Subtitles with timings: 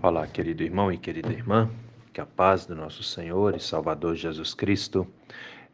[0.00, 1.68] Olá, querido irmão e querida irmã,
[2.12, 5.04] que a paz do nosso Senhor e Salvador Jesus Cristo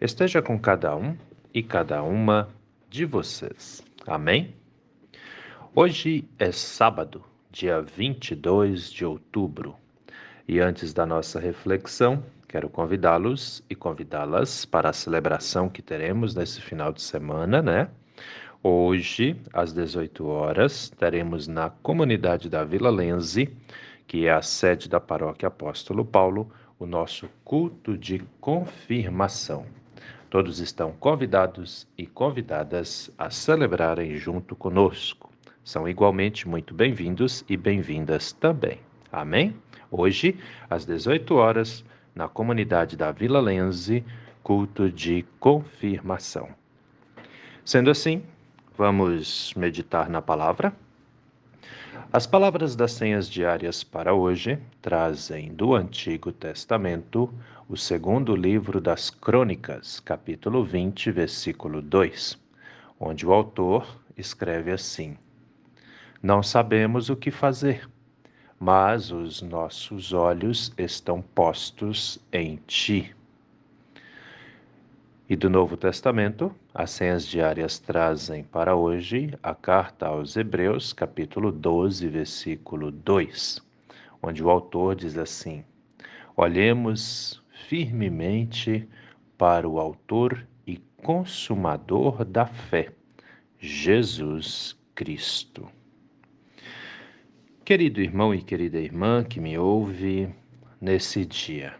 [0.00, 1.14] esteja com cada um
[1.52, 2.48] e cada uma
[2.88, 3.84] de vocês.
[4.06, 4.54] Amém?
[5.74, 9.76] Hoje é sábado, dia 22 de outubro,
[10.48, 16.62] e antes da nossa reflexão, quero convidá-los e convidá-las para a celebração que teremos nesse
[16.62, 17.90] final de semana, né?
[18.62, 23.54] Hoje, às 18 horas, teremos na comunidade da Vila Lenze
[24.06, 29.66] que é a sede da Paróquia Apóstolo Paulo, o nosso culto de confirmação.
[30.28, 35.30] Todos estão convidados e convidadas a celebrarem junto conosco.
[35.62, 38.80] São igualmente muito bem-vindos e bem-vindas também.
[39.10, 39.56] Amém?
[39.90, 40.36] Hoje,
[40.68, 41.84] às 18 horas,
[42.14, 44.04] na comunidade da Vila Lenze,
[44.42, 46.48] culto de confirmação.
[47.64, 48.22] Sendo assim,
[48.76, 50.74] vamos meditar na palavra.
[52.16, 57.28] As palavras das senhas diárias para hoje trazem do Antigo Testamento
[57.68, 62.38] o segundo livro das Crônicas, capítulo 20, versículo 2,
[63.00, 65.18] onde o autor escreve assim:
[66.22, 67.90] Não sabemos o que fazer,
[68.60, 73.12] mas os nossos olhos estão postos em ti.
[75.26, 81.50] E do Novo Testamento, as senhas diárias trazem para hoje a carta aos Hebreus, capítulo
[81.50, 83.58] 12, versículo 2,
[84.22, 85.64] onde o autor diz assim:
[86.36, 88.86] Olhemos firmemente
[89.38, 92.92] para o Autor e Consumador da fé,
[93.58, 95.66] Jesus Cristo.
[97.64, 100.28] Querido irmão e querida irmã que me ouve
[100.78, 101.74] nesse dia,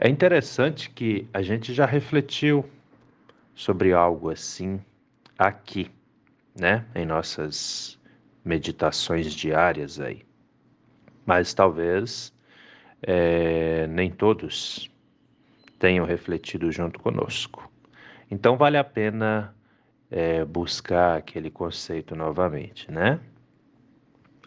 [0.00, 2.64] é interessante que a gente já refletiu
[3.54, 4.80] sobre algo assim
[5.38, 5.90] aqui,
[6.58, 7.98] né, em nossas
[8.42, 10.22] meditações diárias aí.
[11.26, 12.32] Mas talvez
[13.02, 14.90] é, nem todos
[15.78, 17.70] tenham refletido junto conosco.
[18.30, 19.54] Então vale a pena
[20.10, 23.20] é, buscar aquele conceito novamente, né?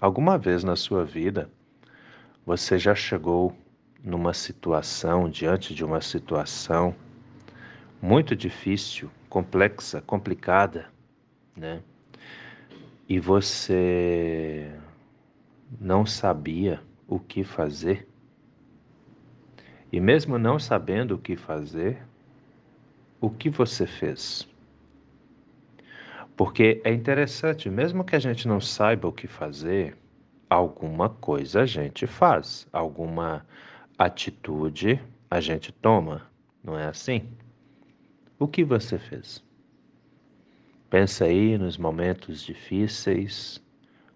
[0.01, 1.47] Alguma vez na sua vida
[2.43, 3.55] você já chegou
[4.03, 6.93] numa situação, diante de uma situação
[8.01, 10.89] muito difícil, complexa, complicada,
[11.55, 11.81] né?
[13.07, 14.69] E você
[15.79, 18.07] não sabia o que fazer.
[19.91, 22.01] E mesmo não sabendo o que fazer,
[23.21, 24.47] o que você fez?
[26.35, 29.95] Porque é interessante, mesmo que a gente não saiba o que fazer,
[30.49, 33.45] alguma coisa a gente faz, alguma
[33.97, 36.21] atitude a gente toma,
[36.63, 37.27] não é assim?
[38.37, 39.43] O que você fez?
[40.89, 43.61] Pensa aí nos momentos difíceis,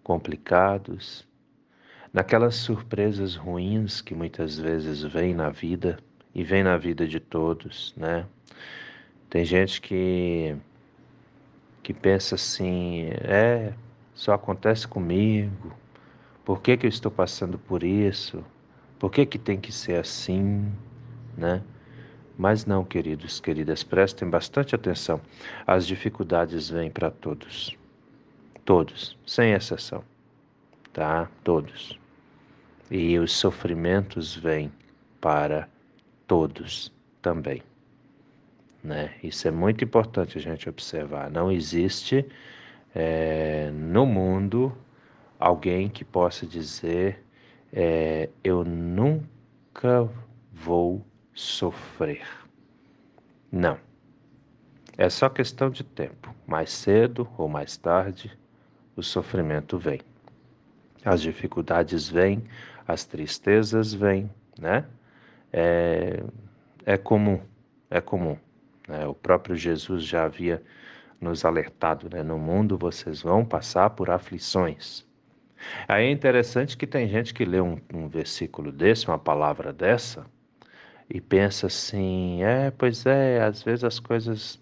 [0.03, 1.27] complicados,
[2.13, 5.97] naquelas surpresas ruins que muitas vezes vêm na vida
[6.33, 8.25] e vêm na vida de todos, né?
[9.29, 10.55] Tem gente que
[11.81, 13.73] que pensa assim, é,
[14.13, 15.71] só acontece comigo.
[16.44, 18.44] Por que que eu estou passando por isso?
[19.00, 20.72] Por que, que tem que ser assim,
[21.38, 21.62] né?
[22.38, 25.19] Mas não, queridos, queridas, prestem bastante atenção.
[25.66, 27.75] As dificuldades vêm para todos.
[28.63, 30.03] Todos, sem exceção.
[30.94, 31.30] Tá?
[31.44, 32.00] Todos.
[32.91, 34.72] E os sofrimentos vêm
[35.19, 35.68] para
[36.28, 37.63] todos também.
[38.84, 39.13] Né?
[39.24, 41.31] Isso é muito importante a gente observar.
[41.31, 42.25] Não existe
[42.94, 44.78] é, no mundo
[45.40, 47.24] alguém que possa dizer
[47.79, 50.09] é, eu nunca
[50.51, 52.25] vou sofrer.
[53.51, 53.77] Não.
[54.97, 56.33] É só questão de tempo.
[56.47, 58.35] Mais cedo ou mais tarde,
[58.95, 60.01] o sofrimento vem.
[61.05, 62.43] As dificuldades vêm,
[62.88, 64.27] as tristezas vêm,
[64.59, 64.83] né?
[65.53, 66.23] É,
[66.83, 67.39] é comum,
[67.91, 68.39] é comum.
[68.88, 69.05] Né?
[69.05, 70.63] O próprio Jesus já havia
[71.21, 72.23] nos alertado, né?
[72.23, 75.06] No mundo vocês vão passar por aflições.
[75.88, 80.25] Aí é interessante que tem gente que lê um, um versículo desse, uma palavra dessa,
[81.09, 84.59] e pensa assim: é, pois é, às vezes as coisas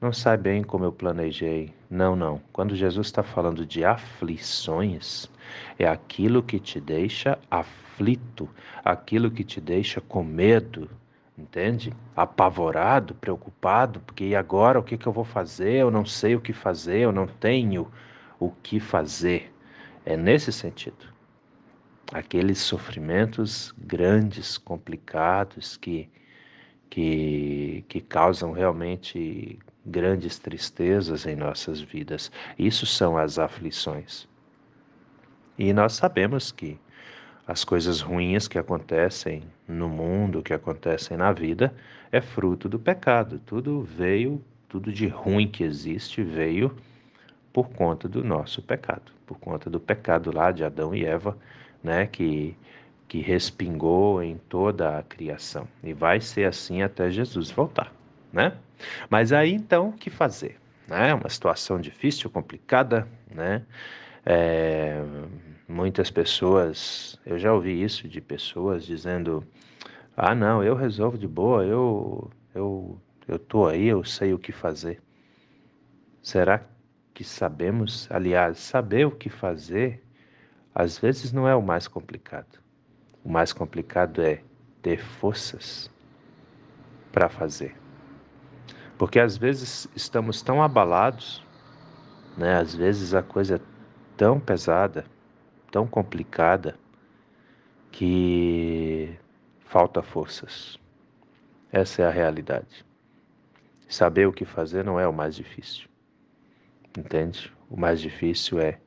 [0.00, 1.72] não saem bem como eu planejei.
[1.90, 2.40] Não, não.
[2.52, 5.28] Quando Jesus está falando de aflições,
[5.78, 8.48] é aquilo que te deixa aflito,
[8.84, 10.88] aquilo que te deixa com medo,
[11.36, 11.92] entende?
[12.16, 15.74] Apavorado, preocupado, porque e agora o que, que eu vou fazer?
[15.74, 17.90] Eu não sei o que fazer, eu não tenho
[18.38, 19.52] o que fazer.
[20.04, 21.12] É nesse sentido.
[22.12, 26.08] Aqueles sofrimentos grandes, complicados, que,
[26.88, 32.32] que, que causam realmente grandes tristezas em nossas vidas.
[32.58, 34.28] Isso são as aflições.
[35.58, 36.78] E nós sabemos que
[37.46, 41.74] as coisas ruins que acontecem no mundo, que acontecem na vida,
[42.10, 43.40] é fruto do pecado.
[43.44, 46.74] Tudo veio, tudo de ruim que existe veio
[47.52, 51.36] por conta do nosso pecado, por conta do pecado lá de Adão e Eva,
[51.82, 52.56] né, que
[53.10, 55.66] que respingou em toda a criação.
[55.82, 57.92] E vai ser assim até Jesus voltar,
[58.32, 58.56] né?
[59.08, 60.60] Mas aí então, o que fazer?
[60.86, 61.12] Né?
[61.12, 63.62] Uma situação difícil, complicada, né?
[64.24, 65.02] É,
[65.68, 69.44] muitas pessoas, eu já ouvi isso de pessoas dizendo:
[70.16, 72.96] "Ah, não, eu resolvo de boa, eu eu
[73.26, 75.02] eu tô aí, eu sei o que fazer".
[76.22, 76.60] Será
[77.20, 80.02] que sabemos, aliás, saber o que fazer
[80.74, 82.58] às vezes não é o mais complicado.
[83.22, 84.42] O mais complicado é
[84.80, 85.90] ter forças
[87.12, 87.76] para fazer.
[88.96, 91.46] Porque às vezes estamos tão abalados,
[92.38, 92.56] né?
[92.56, 93.60] Às vezes a coisa é
[94.16, 95.04] tão pesada,
[95.70, 96.74] tão complicada,
[97.92, 99.14] que
[99.66, 100.80] falta forças.
[101.70, 102.82] Essa é a realidade.
[103.86, 105.89] Saber o que fazer não é o mais difícil.
[106.96, 107.52] Entende?
[107.68, 108.78] O mais difícil é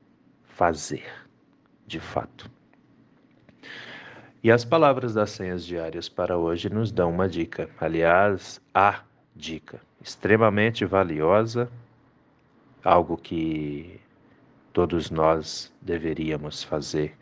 [0.44, 1.06] fazer,
[1.88, 2.50] de fato.
[4.44, 9.04] E as palavras das senhas diárias para hoje nos dão uma dica, aliás, a
[9.34, 11.72] dica extremamente valiosa,
[12.84, 14.02] algo que
[14.74, 17.16] todos nós deveríamos fazer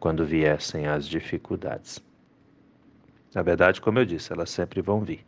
[0.00, 2.02] quando viessem as dificuldades.
[3.34, 5.24] Na verdade, como eu disse, elas sempre vão vir.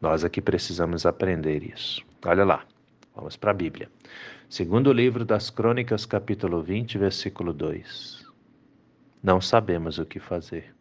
[0.00, 2.04] Nós aqui precisamos aprender isso.
[2.24, 2.64] Olha lá,
[3.14, 3.90] vamos para a Bíblia.
[4.48, 8.24] Segundo livro das Crônicas, capítulo 20, versículo 2.
[9.22, 10.76] Não sabemos o que fazer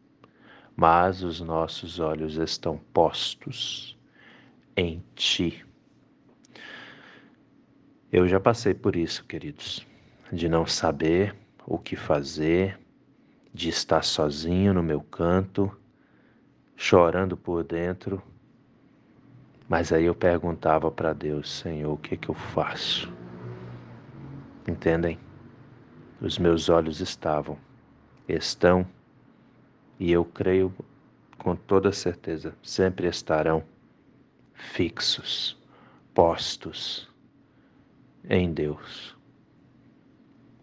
[0.75, 3.97] mas os nossos olhos estão postos
[4.75, 5.65] em Ti.
[8.12, 9.85] Eu já passei por isso, queridos,
[10.31, 11.35] de não saber
[11.65, 12.79] o que fazer,
[13.53, 15.71] de estar sozinho no meu canto,
[16.75, 18.21] chorando por dentro.
[19.68, 23.25] Mas aí eu perguntava para Deus, Senhor, o que que eu faço?
[24.67, 25.19] Entendem?
[26.19, 27.57] Os meus olhos estavam,
[28.27, 28.88] estão
[30.00, 30.73] e eu creio
[31.38, 33.63] com toda certeza, sempre estarão
[34.53, 35.57] fixos,
[36.13, 37.07] postos
[38.27, 39.15] em Deus.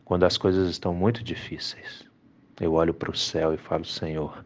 [0.04, 2.04] Quando as coisas estão muito difíceis,
[2.60, 4.44] eu olho para o céu e falo: Senhor,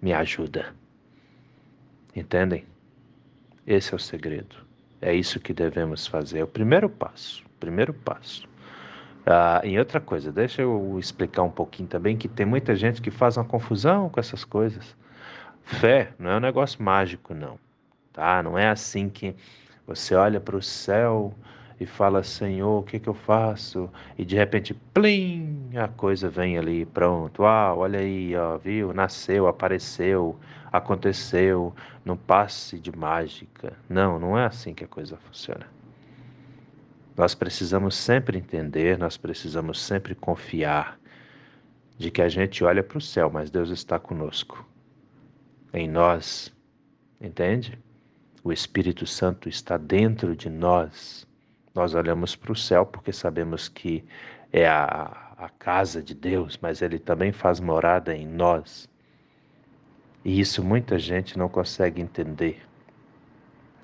[0.00, 0.74] me ajuda.
[2.14, 2.66] Entendem?
[3.66, 4.56] Esse é o segredo.
[5.00, 6.40] É isso que devemos fazer.
[6.40, 7.44] É o primeiro passo.
[7.60, 8.48] Primeiro passo.
[9.30, 13.10] Ah, e outra coisa, deixa eu explicar um pouquinho também que tem muita gente que
[13.10, 14.96] faz uma confusão com essas coisas.
[15.62, 17.58] Fé não é um negócio mágico, não.
[18.10, 18.42] Tá?
[18.42, 19.36] Não é assim que
[19.86, 21.34] você olha para o céu
[21.78, 23.90] e fala, Senhor, o que, que eu faço?
[24.16, 27.44] E de repente, plim, a coisa vem ali, pronto.
[27.44, 28.94] Ah, olha aí, ó, viu?
[28.94, 30.38] Nasceu, apareceu,
[30.72, 33.74] aconteceu, não passe de mágica.
[33.90, 35.66] Não, não é assim que a coisa funciona.
[37.18, 41.00] Nós precisamos sempre entender, nós precisamos sempre confiar
[41.96, 44.64] de que a gente olha para o céu, mas Deus está conosco,
[45.74, 46.54] em nós,
[47.20, 47.76] entende?
[48.44, 51.26] O Espírito Santo está dentro de nós.
[51.74, 54.04] Nós olhamos para o céu porque sabemos que
[54.52, 58.88] é a, a casa de Deus, mas Ele também faz morada em nós.
[60.24, 62.62] E isso muita gente não consegue entender,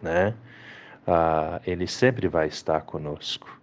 [0.00, 0.34] né?
[1.06, 3.60] Ah, ele sempre vai estar conosco.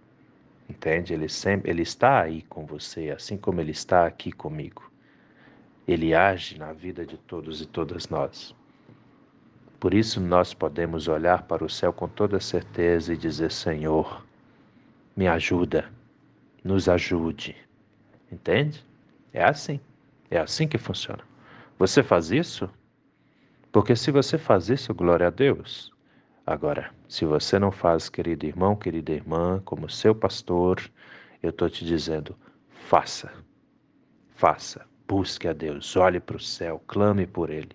[0.68, 1.12] Entende?
[1.12, 4.90] Ele sempre ele está aí com você, assim como ele está aqui comigo.
[5.86, 8.54] Ele age na vida de todos e todas nós.
[9.78, 14.24] Por isso nós podemos olhar para o céu com toda certeza e dizer: Senhor,
[15.16, 15.90] me ajuda,
[16.62, 17.56] nos ajude.
[18.30, 18.84] Entende?
[19.32, 19.80] É assim.
[20.30, 21.22] É assim que funciona.
[21.78, 22.70] Você faz isso?
[23.70, 25.91] Porque se você faz isso, glória a Deus.
[26.52, 30.82] Agora, se você não faz, querido irmão, querida irmã, como seu pastor,
[31.42, 32.36] eu estou te dizendo:
[32.68, 33.32] faça,
[34.34, 37.74] faça, busque a Deus, olhe para o céu, clame por Ele,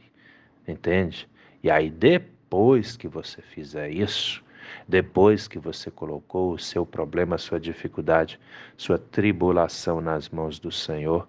[0.67, 1.27] entende?
[1.63, 4.43] E aí, depois que você fizer isso,
[4.88, 8.39] depois que você colocou o seu problema, sua dificuldade,
[8.77, 11.27] sua tribulação nas mãos do Senhor,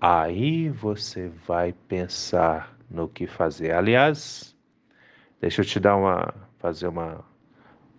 [0.00, 3.72] aí você vai pensar no que fazer.
[3.72, 4.56] Aliás,
[5.38, 7.24] deixa eu te dar uma fazer uma,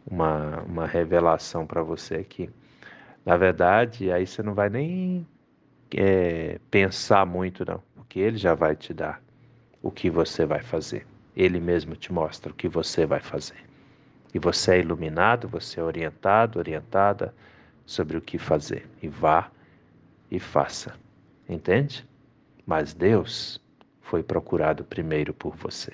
[0.05, 2.49] uma, uma revelação para você aqui.
[3.25, 5.27] Na verdade, aí você não vai nem
[5.95, 9.21] é, pensar muito, não, porque ele já vai te dar
[9.81, 11.05] o que você vai fazer.
[11.35, 13.67] Ele mesmo te mostra o que você vai fazer.
[14.33, 17.33] E você é iluminado, você é orientado, orientada
[17.85, 18.87] sobre o que fazer.
[19.01, 19.51] E vá
[20.29, 20.93] e faça.
[21.47, 22.05] entende?
[22.65, 23.61] Mas Deus
[24.01, 25.93] foi procurado primeiro por você.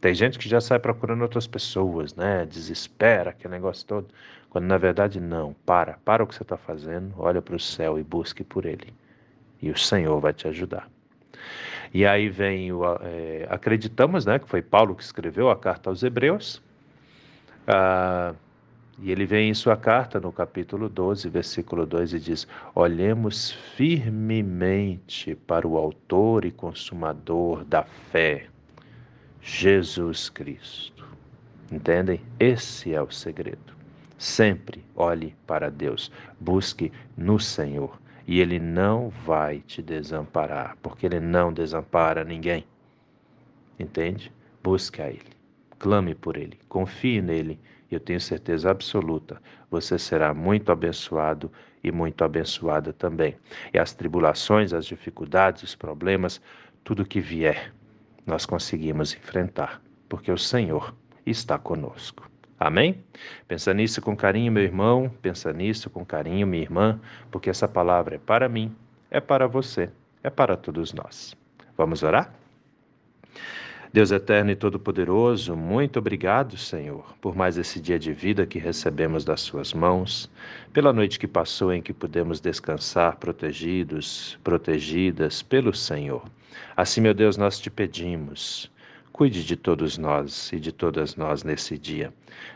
[0.00, 2.46] Tem gente que já sai procurando outras pessoas, né?
[2.46, 4.08] Desespera, aquele negócio todo.
[4.48, 5.54] Quando na verdade não.
[5.66, 8.94] Para, para o que você está fazendo, olha para o céu e busque por Ele.
[9.60, 10.88] E o Senhor vai te ajudar.
[11.92, 12.82] E aí vem o.
[13.02, 14.38] É, acreditamos, né?
[14.38, 16.62] Que foi Paulo que escreveu a carta aos Hebreus.
[17.66, 18.32] Ah,
[19.02, 25.34] e ele vem em sua carta, no capítulo 12, versículo 2, e diz: Olhemos firmemente
[25.34, 28.49] para o Autor e Consumador da fé
[29.42, 31.06] Jesus Cristo.
[31.70, 32.20] Entendem?
[32.38, 33.74] Esse é o segredo.
[34.18, 41.20] Sempre olhe para Deus, busque no Senhor e Ele não vai te desamparar, porque Ele
[41.20, 42.66] não desampara ninguém.
[43.78, 44.30] Entende?
[44.62, 45.32] Busque a Ele,
[45.78, 47.58] clame por Ele, confie nele
[47.90, 51.50] eu tenho certeza absoluta, você será muito abençoado
[51.82, 53.36] e muito abençoada também.
[53.74, 56.40] E as tribulações, as dificuldades, os problemas,
[56.84, 57.72] tudo que vier,
[58.26, 62.28] nós conseguimos enfrentar, porque o Senhor está conosco.
[62.58, 63.02] Amém?
[63.48, 67.00] Pensa nisso com carinho, meu irmão, pensa nisso com carinho, minha irmã,
[67.30, 68.74] porque essa palavra é para mim,
[69.10, 69.90] é para você,
[70.22, 71.34] é para todos nós.
[71.76, 72.34] Vamos orar?
[73.92, 79.24] Deus eterno e todo-poderoso, muito obrigado, Senhor, por mais esse dia de vida que recebemos
[79.24, 80.30] das Suas mãos,
[80.72, 86.22] pela noite que passou em que pudemos descansar protegidos, protegidas pelo Senhor.
[86.76, 88.70] Assim, meu Deus, nós te pedimos.
[89.12, 92.12] Cuide de todos nós e de todas nós nesse dia.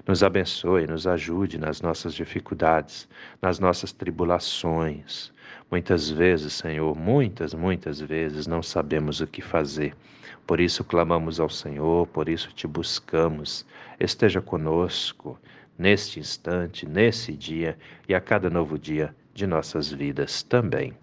[0.06, 3.08] Nos abençoe, nos ajude nas nossas dificuldades,
[3.42, 5.32] nas nossas tribulações.
[5.70, 9.94] Muitas vezes, Senhor, muitas, muitas vezes não sabemos o que fazer.
[10.46, 13.66] Por isso clamamos ao Senhor, por isso te buscamos.
[13.98, 15.38] Esteja conosco
[15.78, 17.76] neste instante, nesse dia
[18.08, 20.94] e a cada novo dia de nossas vidas também.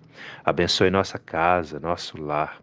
[0.44, 2.62] Abençoe nossa casa, nosso lar.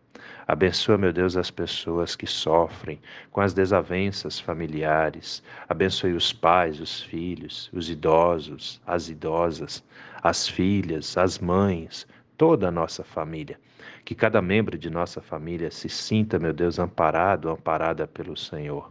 [0.51, 2.99] Abençoa, meu Deus, as pessoas que sofrem
[3.31, 5.43] com as desavenças familiares.
[5.69, 9.85] Abençoe os pais, os filhos, os idosos, as idosas,
[10.23, 12.07] as filhas, as mães,
[12.39, 13.61] toda a nossa família.
[14.07, 18.91] Que cada membro de nossa família se sinta, meu Deus, amparado, amparada pelo Senhor.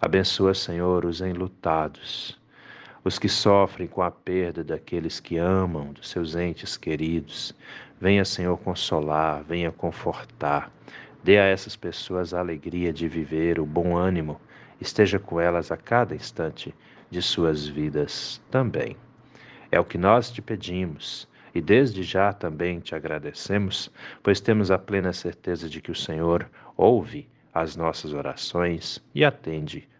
[0.00, 2.40] Abençoa, Senhor, os enlutados,
[3.04, 7.54] os que sofrem com a perda daqueles que amam, dos seus entes queridos.
[8.00, 10.72] Venha, Senhor, consolar, venha confortar.
[11.22, 14.40] Dê a essas pessoas a alegria de viver, o bom ânimo.
[14.80, 16.74] Esteja com elas a cada instante
[17.10, 18.96] de suas vidas também.
[19.70, 23.90] É o que nós te pedimos e desde já também te agradecemos,
[24.22, 29.88] pois temos a plena certeza de que o Senhor ouve as nossas orações e atende